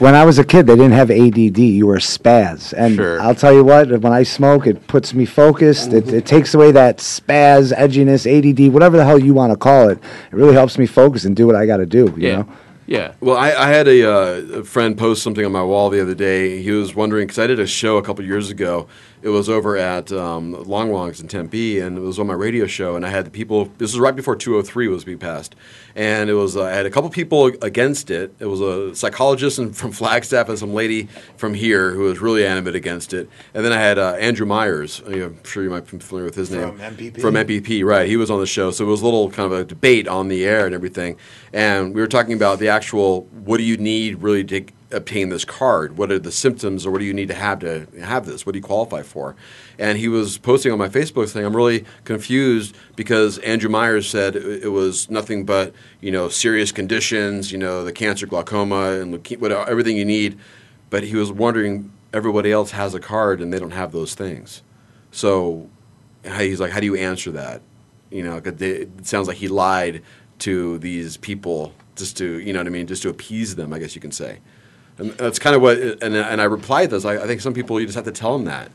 [0.00, 1.56] when I was a kid, they didn't have ADD.
[1.58, 3.20] You were spaz, and Sure.
[3.22, 3.88] I'll tell you what.
[4.00, 5.45] When I smoke, it puts me focused.
[5.54, 9.88] It, it takes away that spaz, edginess, ADD, whatever the hell you want to call
[9.88, 9.98] it.
[9.98, 12.12] It really helps me focus and do what I got to do.
[12.16, 12.48] You yeah, know.
[12.86, 13.14] yeah.
[13.20, 16.14] Well, I, I had a, uh, a friend post something on my wall the other
[16.14, 16.62] day.
[16.62, 18.88] He was wondering because I did a show a couple years ago.
[19.22, 22.66] It was over at um, Long Longs in Tempe, and it was on my radio
[22.66, 22.96] show.
[22.96, 23.66] And I had the people.
[23.78, 25.56] This was right before 203 was being passed,
[25.94, 28.34] and it was uh, I had a couple people against it.
[28.38, 32.46] It was a psychologist and from Flagstaff and some lady from here who was really
[32.46, 33.28] animate against it.
[33.54, 35.02] And then I had uh, Andrew Myers.
[35.08, 37.20] You know, I'm sure you might be familiar with his From name MPP?
[37.20, 38.08] From MPP, right?
[38.08, 40.28] He was on the show, so it was a little kind of a debate on
[40.28, 41.16] the air and everything.
[41.52, 45.44] And we were talking about the actual what do you need really to obtain this
[45.44, 45.96] card?
[45.96, 48.46] What are the symptoms, or what do you need to have to have this?
[48.46, 49.36] What do you qualify for?
[49.78, 54.36] And he was posting on my Facebook saying, "I'm really confused because Andrew Myers said
[54.36, 59.38] it was nothing but you know serious conditions, you know the cancer, glaucoma, and leuke-
[59.38, 60.38] what everything you need."
[60.88, 64.62] But he was wondering everybody else has a card and they don't have those things.
[65.10, 65.68] So
[66.24, 67.62] he's like, how do you answer that?
[68.10, 70.02] You know, it sounds like he lied
[70.40, 73.78] to these people just to, you know what I mean, just to appease them, I
[73.78, 74.38] guess you can say.
[74.98, 77.04] And that's kind of what, and, and I replied this.
[77.04, 78.70] I, I think some people you just have to tell them that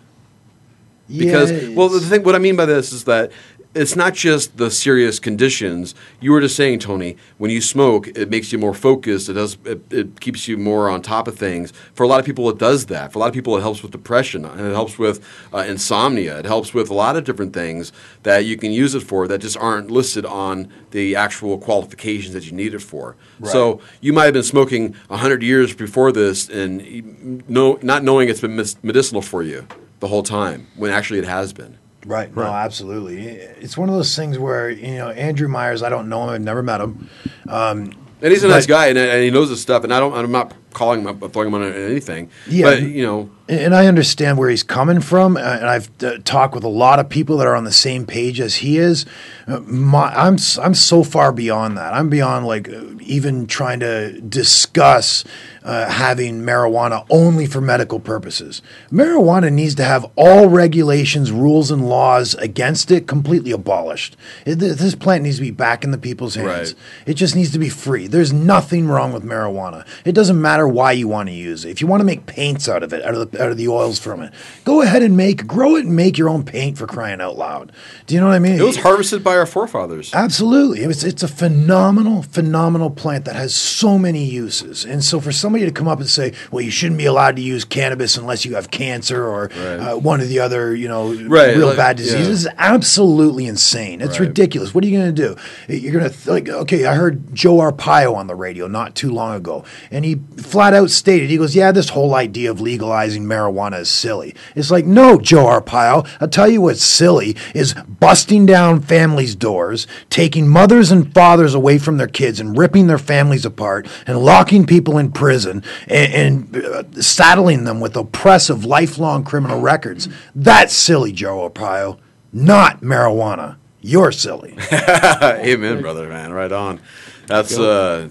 [1.18, 3.32] because Yeah, well, the thing what I mean by this is that
[3.74, 5.96] it's not just the serious conditions.
[6.20, 9.30] You were just saying, Tony, when you smoke, it makes you more focused.
[9.30, 9.58] It does.
[9.64, 11.72] It, it keeps you more on top of things.
[11.94, 13.14] For a lot of people, it does that.
[13.14, 16.40] For a lot of people, it helps with depression and it helps with uh, insomnia.
[16.40, 19.40] It helps with a lot of different things that you can use it for that
[19.40, 23.16] just aren't listed on the actual qualifications that you need it for.
[23.44, 28.42] So you might have been smoking hundred years before this, and no, not knowing it's
[28.42, 29.68] been medicinal for you
[30.00, 31.78] the whole time when actually it has been.
[32.06, 32.36] Right.
[32.36, 33.28] No, absolutely.
[33.28, 35.84] It's one of those things where you know Andrew Myers.
[35.84, 36.30] I don't know him.
[36.30, 37.10] I've never met him.
[37.48, 39.84] Um, And he's a nice guy, and, and he knows his stuff.
[39.84, 42.30] And I don't, I'm not calling him up, throwing him on anything.
[42.48, 42.66] Yeah.
[42.66, 46.56] But you know, and I understand where he's coming from, uh, and I've uh, talked
[46.56, 49.06] with a lot of people that are on the same page as he is.
[49.48, 51.94] Uh, my, I'm I'm so far beyond that.
[51.94, 55.26] I'm beyond like uh, even trying to discuss
[55.64, 58.62] uh, having marijuana only for medical purposes.
[58.92, 64.16] Marijuana needs to have all regulations, rules, and laws against it completely abolished.
[64.46, 66.74] It, th- this plant needs to be back in the people's hands.
[66.74, 66.76] Right.
[67.06, 68.08] It just needs to be free.
[68.08, 69.86] There's nothing wrong with marijuana.
[70.06, 71.70] It doesn't matter matter why you want to use it.
[71.72, 73.68] If you want to make paints out of it, out of the out of the
[73.68, 76.88] oils from it, go ahead and make grow it and make your own paint for
[76.88, 77.72] crying out loud.
[78.08, 78.54] Do you know what I mean?
[78.60, 80.14] It was harvested by our forefathers.
[80.14, 80.84] Absolutely.
[80.84, 84.86] It was, it's a phenomenal, phenomenal plant that has so many uses.
[84.86, 87.42] And so for somebody to come up and say, well, you shouldn't be allowed to
[87.42, 91.56] use cannabis unless you have cancer or uh, one of the other, you know, Right,
[91.56, 92.06] real like- bad yeah.
[92.06, 94.02] diseases, is absolutely insane.
[94.02, 94.28] It's Right.
[94.28, 94.74] ridiculous.
[94.76, 95.36] What are you going to
[95.68, 95.74] do?
[95.74, 99.36] You're going to, like, okay, I heard Joe Arpaio on the radio not too long
[99.36, 100.16] ago, and he
[100.52, 104.36] flat out stated, he goes, yeah, this whole idea of legalizing marijuana is silly.
[104.56, 109.88] It's like, no, Joe Arpaio, I'll tell you what's silly is busting down families' doors,
[110.10, 114.66] taking mothers and fathers away from their kids and ripping their families apart and locking
[114.66, 120.10] people in prison and, and uh, saddling them with oppressive lifelong criminal records.
[120.36, 121.98] That's silly, Joe Arpaio,
[122.34, 123.58] not marijuana.
[123.82, 124.56] You're silly.
[124.74, 126.34] Amen, brother, man.
[126.34, 126.80] Right on.
[127.26, 128.10] That's uh,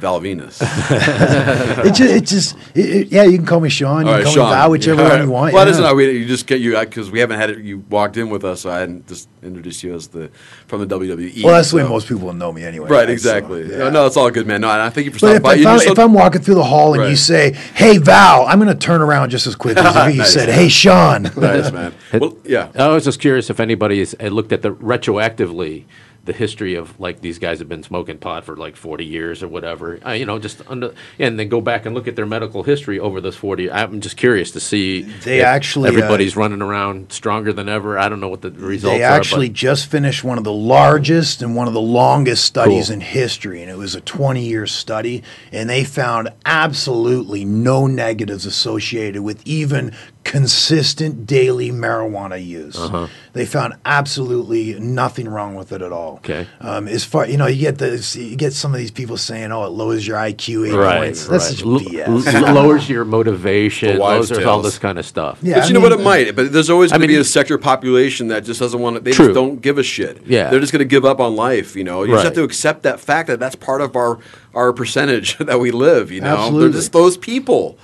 [0.00, 0.60] Val Venis.
[1.84, 4.06] it just, it just it, it- yeah, you can call me Sean.
[4.06, 4.50] You All can right, call Sean.
[4.50, 5.54] me Val, whichever All one you want.
[5.54, 5.70] Well, yeah.
[5.70, 7.58] listen, I- we, you just get you because we haven't had it.
[7.58, 10.30] You walked in with us, so I hadn't just introduced you as the
[10.66, 11.44] from the WWE.
[11.44, 12.88] well, that's the way most people know me anyway.
[12.88, 13.62] Right, so, exactly.
[13.70, 13.78] yeah.
[13.78, 14.60] No, no, it's all good, man.
[14.60, 15.54] No, and I thank you for But stopping if, by.
[15.54, 18.46] if, You I'm, just if I'm walking through the hall and you say, "Hey Val,"
[18.46, 20.32] I'm going to turn around just as quick as if you Nice.
[20.32, 21.94] said, "Hey Sean." nice, man.
[22.12, 22.70] Well, yeah.
[22.74, 25.84] I was just curious if anybody has looked at the retroactively
[26.26, 29.48] the history of like these guys have been smoking pot for like 40 years or
[29.48, 29.98] whatever.
[30.06, 32.98] Uh, you know, just under and then go back and look at their medical history
[33.00, 33.70] over those 40.
[33.70, 37.98] I'm just curious to see They actually, uh, everybody's running around stronger than ever.
[37.98, 38.98] I don't know what the results are.
[38.98, 39.12] They are.
[39.12, 42.94] actually just finished one of the largest and one of the longest studies Cool.
[42.94, 48.44] in history, and it was a 20 year study, and they found absolutely no negatives
[48.46, 49.94] associated with even
[50.26, 52.76] consistent daily marijuana use.
[52.76, 53.06] Uh-huh.
[53.32, 56.16] They found absolutely nothing wrong with it at all.
[56.16, 56.46] Okay.
[56.60, 59.52] Um, as far you know, you get this, you get some of these people saying,
[59.52, 61.58] "Oh, it lowers your IQ eight Right, points." That's right.
[61.58, 62.34] such BS.
[62.34, 63.94] l- lowers your motivation.
[63.94, 65.38] The wives' Lowers all this kind of stuff.
[65.42, 65.92] Yeah, But I you know what?
[65.92, 66.34] It might.
[66.34, 68.96] But there's always I going to be a sector of population that just doesn't want
[68.96, 69.00] to.
[69.00, 69.26] They True.
[69.26, 70.26] just don't give a shit.
[70.26, 70.50] Yeah.
[70.50, 71.76] they're just going to give up on life.
[71.76, 74.18] You know, you just have to accept that fact that that's part of our
[74.54, 76.10] our percentage that we live.
[76.10, 76.60] You know, Absolutely.
[76.68, 77.78] they're just those people.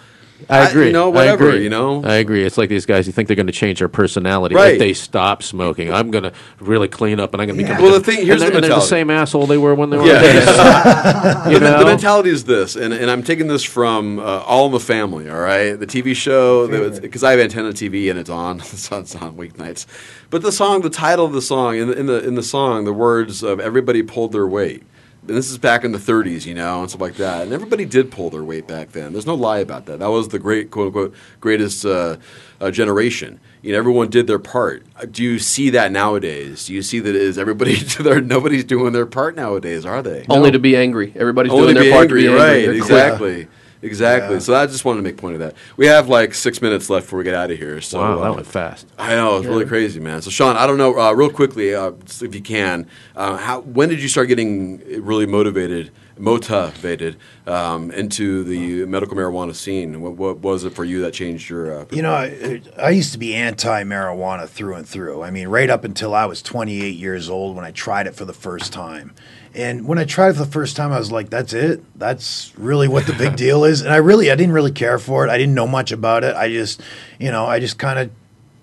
[0.50, 0.87] I I- agree.
[0.87, 1.62] you know, I agree.
[1.62, 2.02] you know?
[2.05, 2.44] I agree.
[2.44, 3.07] It's like these guys.
[3.07, 4.74] You think they're going to change their personality Right.
[4.74, 5.92] if they stop smoking.
[5.92, 7.83] I'm going to really clean up, and I'm going to become.
[7.83, 9.90] Well, the thing- here's and they're, the and they're the same asshole they were when
[9.90, 10.07] they were.
[10.07, 11.48] Yeah.
[11.48, 14.72] you the, the mentality is this, and, and I'm taking this from uh, All in
[14.72, 15.72] the Family, all right?
[15.72, 16.68] The TV show,
[17.00, 19.87] because I have antenna TV and it's on, it's on, it's on weeknights.
[20.31, 22.85] But the song, the title of the song, in the, in the, in the song,
[22.85, 24.83] the words of everybody pulled their weight.
[25.26, 27.42] And this is back in the 30s, you know, and stuff like that.
[27.42, 29.12] And everybody did pull their weight back then.
[29.12, 30.00] There's no lie about that.
[30.00, 32.16] That was the great, quote unquote, greatest uh,
[32.61, 33.38] uh, generation.
[33.62, 34.85] You know, everyone did their part.
[34.96, 36.66] Uh, Do you see that nowadays?
[36.66, 37.78] Do you see that is everybody,
[38.20, 40.26] nobody's doing their part nowadays, are they?
[40.28, 41.12] Only to be angry.
[41.14, 42.48] Everybody's only doing their part angry, to be right?
[42.48, 42.80] angry.
[42.80, 42.82] They're quick.
[42.82, 43.48] Exactly,
[43.83, 44.35] exactly.
[44.37, 44.40] Yeah.
[44.40, 45.55] So I just wanted to make point of that.
[45.77, 47.81] We have like six minutes left before we get out of here.
[47.81, 48.87] So Wow, uh, that went fast.
[48.99, 50.23] I know it's really crazy, man.
[50.23, 53.88] So Sean, I don't know, uh, real quickly, uh, if you can, uh, how when
[53.88, 57.16] did you start getting really motivated, motivated
[57.47, 60.01] um, into the medical marijuana scene?
[60.01, 61.81] What, what was it for you that changed your?
[61.81, 65.23] Uh, You know, I, I used to be anti marijuana through and through.
[65.23, 68.25] I mean, right up until I was 28 years old when I tried it for
[68.25, 69.12] the first time.
[69.54, 71.82] And when I tried it for the first time, I was like, that's it?
[71.98, 73.82] That's really what the big deal is?
[73.82, 75.30] And I really, I didn't really care for it.
[75.30, 76.34] I didn't know much about it.
[76.34, 76.80] I just,
[77.18, 78.10] you know, I just kind of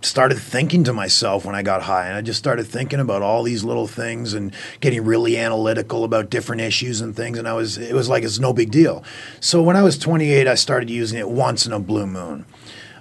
[0.01, 2.07] started thinking to myself when I got high.
[2.07, 6.29] And I just started thinking about all these little things and getting really analytical about
[6.29, 7.37] different issues and things.
[7.37, 9.03] And I was, it was like, it's no big deal.
[9.41, 12.45] So when I was 28, I started using it once in a blue moon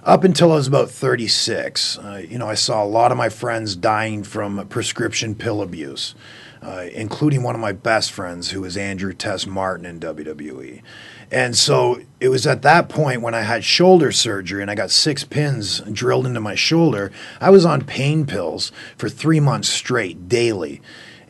[0.03, 3.29] up until I was about 36, uh, you know, I saw a lot of my
[3.29, 6.15] friends dying from prescription pill abuse,
[6.61, 10.81] uh, including one of my best friends who was Andrew Test Martin in WWE.
[11.31, 14.91] And so it was at that point when I had shoulder surgery and I got
[14.91, 17.11] six pins drilled into my shoulder.
[17.39, 20.81] I was on pain pills for three months straight, daily.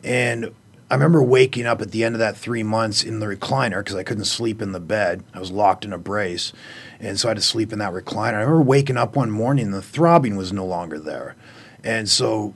[0.02, 0.54] And
[0.90, 3.94] I remember waking up at the end of that three months in the recliner because
[3.94, 5.22] I couldn't sleep in the bed.
[5.32, 6.52] I was locked in a brace.
[6.98, 8.34] And so I had to sleep in that recliner.
[8.34, 11.36] I remember waking up one morning and the throbbing was no longer there.
[11.84, 12.54] And so,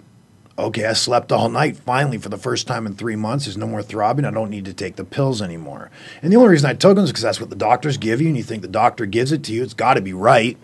[0.59, 3.45] okay, I slept all night finally for the first time in three months.
[3.45, 4.25] There's no more throbbing.
[4.25, 5.91] I don't need to take the pills anymore.
[6.23, 8.29] And the only reason I took them is because that's what the doctors give you.
[8.29, 10.57] And you think the doctor gives it to you, it's got to be right.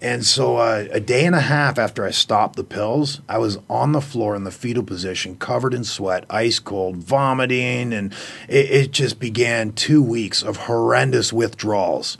[0.00, 3.58] And so, uh, a day and a half after I stopped the pills, I was
[3.68, 8.12] on the floor in the fetal position, covered in sweat, ice cold, vomiting, and
[8.48, 12.16] it, it just began two weeks of horrendous withdrawals.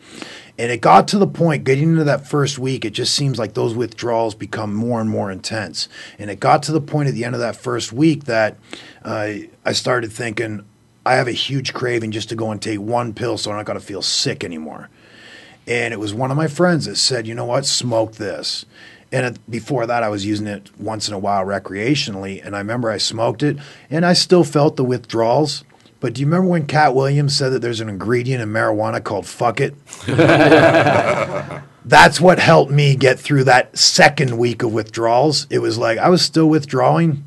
[0.58, 3.54] And it got to the point, getting into that first week, it just seems like
[3.54, 5.88] those withdrawals become more and more intense.
[6.18, 8.56] And it got to the point at the end of that first week that
[9.04, 10.64] uh, I started thinking,
[11.06, 13.66] I have a huge craving just to go and take one pill so I'm not
[13.66, 14.90] going to feel sick anymore.
[15.68, 18.64] And it was one of my friends that said, you know what, smoke this.
[19.12, 22.44] And it, before that, I was using it once in a while recreationally.
[22.44, 23.58] And I remember I smoked it
[23.90, 25.64] and I still felt the withdrawals.
[26.00, 29.26] But do you remember when Katt Williams said that there's an ingredient in marijuana called
[29.26, 29.74] fuck it?
[31.84, 35.46] That's what helped me get through that second week of withdrawals.
[35.50, 37.24] It was like I was still withdrawing,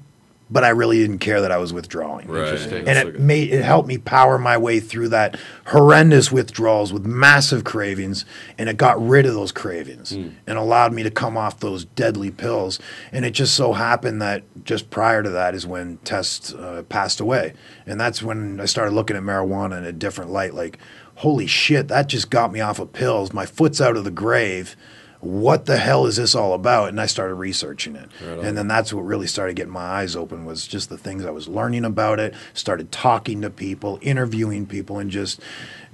[0.52, 2.28] but I really didn't care that I was withdrawing.
[2.28, 2.42] Right.
[2.50, 2.88] Interesting.
[2.88, 7.64] And it made it helped me power my way through that horrendous withdrawals with massive
[7.64, 8.26] cravings,
[8.58, 12.32] and it got rid of those cravings and allowed me to come off those deadly
[12.32, 12.80] pills.
[13.12, 17.20] And it just so happened that just prior to that is when Test uh, passed
[17.22, 17.54] away,
[17.86, 20.54] and that's when I started looking at marijuana in a different light.
[20.54, 20.78] Like,
[21.16, 23.32] holy shit, that just got me off of pills.
[23.32, 24.76] My foot's out of the grave.
[25.22, 26.90] What the hell is this all about?
[26.90, 30.46] And I started researching it, and then that's what really started getting my eyes open
[30.46, 32.34] was just the things I was learning about it.
[32.54, 35.40] Started talking to people, interviewing people, and just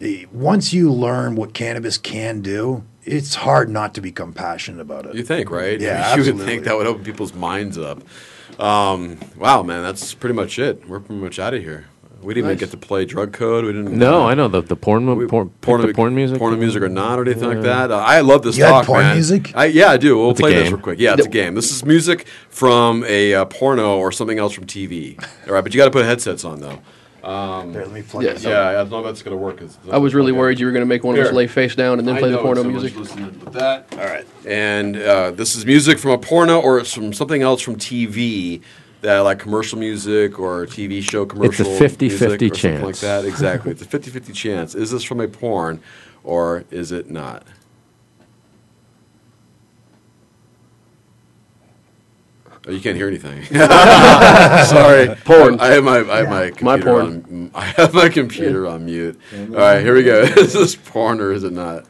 [0.01, 5.05] eh, once you learn what cannabis can do, it's hard not to become passionate about
[5.05, 5.15] it.
[5.15, 5.79] You think, right?
[5.79, 8.01] Yeah, you would think that would open people's minds up.
[8.59, 10.87] Um, wow, man, that's pretty much it.
[10.87, 11.87] We're pretty much out of here.
[12.21, 12.57] We didn't Nice.
[12.57, 13.65] even get to play Drug Code.
[13.65, 13.97] We didn't.
[13.97, 16.37] No, uh, I know the the porn mo- we- porn, porn, the porn music.
[16.39, 17.91] porn music or not, or anything like that.
[17.91, 19.15] Uh, I love this You had talk, porn man.
[19.15, 19.51] music?
[19.55, 20.17] I, yeah, I do.
[20.17, 20.73] We'll It's a play this game.
[20.73, 20.99] real quick.
[20.99, 21.55] Yeah, it's a game.
[21.55, 25.17] This is music from a uh, porno or something else from TV.
[25.47, 26.79] All right, but you got to put headsets on though.
[27.23, 28.33] Here, let me plug Yeah.
[28.33, 28.69] this Yeah.
[28.69, 29.61] I don't know if that's gonna work.
[29.61, 30.39] it I was really plug in.
[30.39, 31.35] worried you were going to make one of us Here.
[31.35, 32.97] lay face down and then I play the know porno someone's music.
[32.99, 33.87] listening to that.
[33.91, 34.25] All right.
[34.45, 38.61] And uh, this is music from a porno or it's from something else from TV
[39.01, 41.65] that like commercial music or TV show commercial.
[41.65, 42.83] 50-50 music chance.
[42.83, 43.25] like that.
[43.25, 43.71] Exactly.
[43.71, 44.75] it's a 50-50 chance.
[44.75, 45.81] Is this from a porn
[46.23, 47.45] or is it not?
[52.67, 53.43] Oh, you can't hear anything.
[54.65, 55.57] Sorry, Porn.
[55.61, 57.05] I have my I have my My computer porn.
[57.05, 57.51] on.
[57.55, 59.17] I have my computer on mute.
[59.33, 60.19] All right, here we go.
[60.23, 61.85] is this porn or is it not?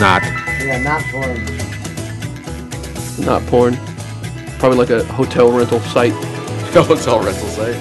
[0.00, 0.22] Not.
[0.64, 1.57] Yeah, not porn.
[3.20, 3.76] Not porn.
[4.58, 6.12] Probably like a hotel rental site.
[6.72, 7.76] Hotel rental site.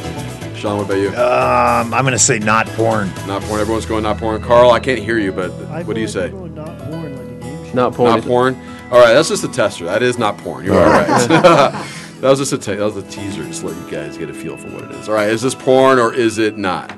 [0.58, 1.10] Sean, what about you?
[1.10, 3.10] Um, I'm gonna say not porn.
[3.28, 3.60] Not porn.
[3.60, 4.42] Everyone's going not porn.
[4.42, 5.50] Carl, I can't hear you, but
[5.86, 6.32] what do you say?
[6.32, 7.74] Not porn like a game show.
[7.74, 8.12] Not porn.
[8.12, 8.56] Not porn.
[8.92, 9.86] All right, that's just a tester.
[9.86, 10.66] That is not porn.
[10.66, 11.08] You're all right.
[11.28, 14.30] that was just a te- that was a teaser, just to let you guys get
[14.30, 15.10] a feel for what it is.
[15.10, 16.92] All right, is this porn or is it not?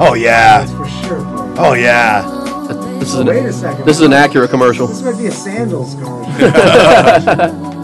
[0.00, 0.64] Oh yeah.
[0.64, 1.54] That's for sure porn.
[1.58, 2.43] Oh yeah.
[3.04, 3.84] This is Wait an, a second.
[3.84, 4.86] this is an Acura commercial.
[4.86, 6.32] This might be a sandals commercial.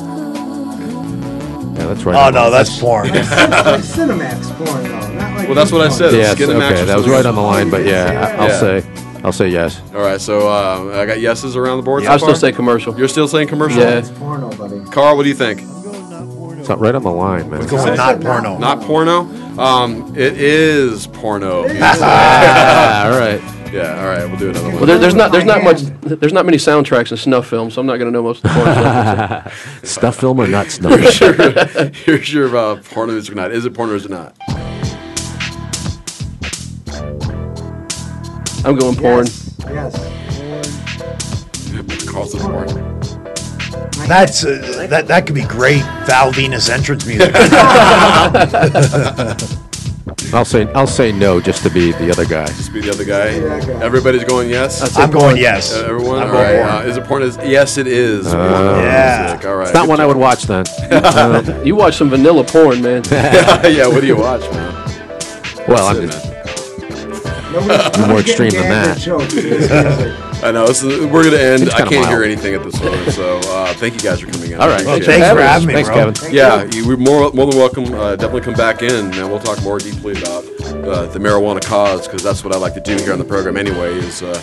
[1.77, 2.27] Yeah, that's right.
[2.27, 3.09] Oh no, that's porn.
[3.09, 5.47] like Cinemax porn though, not like.
[5.49, 6.13] Well, that's what I said.
[6.13, 6.33] Yes.
[6.33, 7.71] Skin and Okay, mattress that was right on the line.
[7.71, 8.61] But yeah, I, I'll Yeah.
[8.61, 9.81] say, I'll say yes.
[9.95, 12.05] All right, so uh, I got yeses around the board.
[12.05, 12.37] so I'll still far?
[12.37, 12.99] say commercial.
[12.99, 13.81] You're still saying commercial.
[13.81, 13.99] Yeah.
[13.99, 14.81] It's porno, buddy.
[14.91, 15.61] Carl, what do you think?
[15.63, 16.59] I'm going not porn.
[16.59, 17.67] It's not right on the line, man.
[17.67, 18.59] Going not porno.
[18.59, 19.21] Not porno.
[19.59, 21.67] Um, it is porno.
[21.81, 23.41] Ah, all right.
[23.73, 24.01] Yeah.
[24.01, 24.77] All right, we'll do another one.
[24.77, 27.81] Well, there, there's not there's not much there's not many soundtracks in snuff films, so
[27.81, 29.85] I'm not going to know most of the porn stuff.
[29.85, 30.99] Stuff film or not snuff?
[32.05, 33.53] Here's your uh, porno music or not.
[33.53, 34.35] Is it porn or is it not?
[38.63, 39.27] I'm going porn.
[39.69, 39.97] Yes.
[41.73, 42.05] yes.
[42.07, 42.67] Carl says porn.
[44.09, 45.07] That's uh, that.
[45.07, 45.83] That could be great.
[46.07, 47.33] Val Venis entrance music.
[50.33, 52.47] I'll say, I'll say no, just to be the other guy.
[52.47, 53.39] Just be the other guy.
[53.39, 53.83] that.
[53.83, 54.97] Everybody's going yes.
[54.97, 55.13] I'm it.
[55.13, 55.73] going yes.
[55.75, 56.19] Uh, everyone.
[56.21, 56.71] I'm All going right.
[56.71, 56.87] porn.
[56.87, 57.23] Uh, is it porn?
[57.23, 58.27] Is yes, it is.
[58.27, 59.27] porno Yeah.
[59.33, 59.47] music.
[59.49, 59.67] All right.
[59.69, 60.65] It's not one I would watch then.
[60.91, 63.03] Uh, You watch some vanilla porn, man.
[63.11, 63.87] yeah.
[63.89, 64.75] What do you watch, man?
[65.69, 67.53] well, That's I'm it, just, man.
[67.53, 70.30] Nobody's more extreme than that.
[70.43, 70.67] I know.
[70.67, 71.71] This is, we're gonna end.
[71.71, 73.13] I can't hear anything at this point.
[73.13, 74.61] So uh, thank you guys for coming in.
[74.61, 74.85] All right.
[74.85, 75.35] Well, thanks it.
[75.35, 76.13] for having me, Thanks, bro.
[76.13, 76.35] Kevin.
[76.35, 77.93] Yeah, you, we're more more than welcome.
[77.93, 82.07] Uh, definitely come back in, and we'll talk more deeply about uh, the marijuana cause
[82.07, 83.57] because that's what I like to do here on the program.
[83.57, 84.43] Anyway, is uh,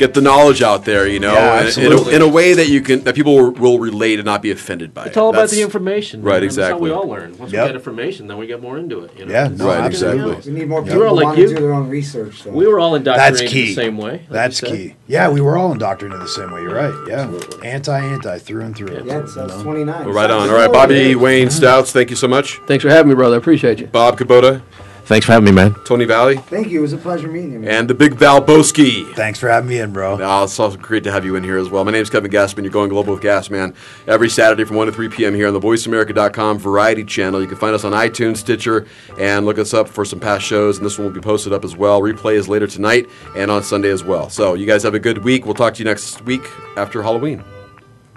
[0.00, 1.06] get the knowledge out there.
[1.06, 3.50] You know, Yeah, in- in, a, in a way that you can that people will,
[3.52, 5.04] will relate and not be offended by.
[5.06, 5.20] It's it.
[5.20, 6.22] all about That's- the information.
[6.22, 6.42] Right, man.
[6.42, 6.90] That's how exactly.
[6.90, 7.38] we all learn.
[7.38, 7.62] Once Yep.
[7.62, 9.12] we get information, then we get more into it.
[9.16, 9.32] You know?
[9.32, 10.30] Yeah, no, Right, absolutely.
[10.32, 10.52] exactly.
[10.52, 11.48] We need more We're people all like want to you.
[11.48, 12.42] do their own research.
[12.44, 12.50] Though.
[12.50, 13.66] We were all indoctrinated key.
[13.68, 14.12] the same way.
[14.12, 14.76] like That's you said.
[14.76, 14.94] key.
[15.06, 16.62] Yeah, we were all indoctrinated the same way.
[16.62, 16.94] You're right.
[17.08, 17.30] Yeah,
[17.64, 19.02] anti anti through and through.
[19.04, 20.04] Yeah, so it's uh, 29.
[20.06, 20.48] Well, right on.
[20.48, 22.58] All right, Bobby Wayne Stouts, thank you so much.
[22.66, 23.34] Thanks for having me, brother.
[23.36, 23.86] I appreciate you.
[23.86, 24.62] Bob Kubota,
[25.10, 25.74] Thanks for having me, man.
[25.84, 26.78] Tony Valley, Thank you.
[26.78, 27.58] It was a pleasure meeting you.
[27.58, 27.68] man.
[27.68, 29.12] and the Big Valbowski.
[29.16, 30.12] Thanks for having me in, bro.
[30.14, 31.84] Uh, it's also great to have you in here as well.
[31.84, 32.62] My name is Kevin Gassman.
[32.62, 33.74] You're going global with Gasman
[34.06, 35.34] every Saturday from 1 to 3 p.m.
[35.34, 37.40] here on the VoiceAmerica.com Variety channel.
[37.42, 38.86] You can find us on iTunes, Stitcher,
[39.18, 40.76] and look us up for some past shows.
[40.76, 42.00] And this one will be posted up as well.
[42.00, 44.30] Replay is later tonight and on Sunday as well.
[44.30, 45.44] So you guys have a good week.
[45.44, 47.42] We'll talk to you next week after Halloween.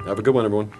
[0.06, 0.71] Have a good one, everyone.